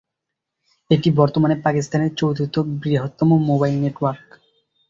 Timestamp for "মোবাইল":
3.49-3.75